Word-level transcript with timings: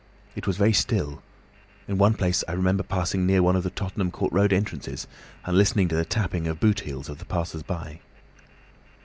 It 0.35 0.47
was 0.47 0.57
very 0.57 0.73
still; 0.73 1.21
in 1.87 1.99
one 1.99 2.15
place 2.15 2.43
I 2.47 2.53
remember 2.53 2.81
passing 2.81 3.27
near 3.27 3.43
one 3.43 3.55
of 3.55 3.61
the 3.61 3.69
Tottenham 3.69 4.09
Court 4.09 4.33
Road 4.33 4.51
entrances 4.51 5.05
and 5.45 5.55
listening 5.55 5.89
to 5.89 5.95
the 5.95 6.05
tapping 6.05 6.47
of 6.47 6.59
boot 6.59 6.79
heels 6.79 7.07
of 7.07 7.19
the 7.19 7.25
passers 7.25 7.61
by. 7.61 7.99